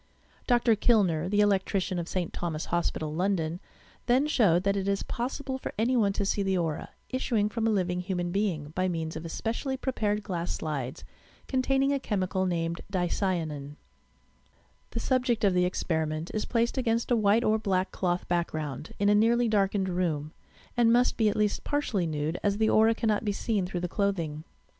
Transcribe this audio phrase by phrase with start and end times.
[0.47, 0.75] Dr.
[0.75, 2.33] Kilner, the electrician of St.
[2.33, 3.59] Thomas' Hospital, London,
[4.07, 7.49] then showed that it is pos sible tor any one to see the aura, issuing
[7.49, 11.03] from a living human being, by means of especially prepared glass slides,
[11.47, 13.75] containing a chemical, named "Dieyanin, "^
[14.89, 19.07] The subject of the experiment is placed against a white or black cloth background, in
[19.07, 20.33] a nearly darkened room,
[20.75, 23.87] and must be at least partially nude, as the aura cannot be seen through the
[23.87, 24.45] clothing.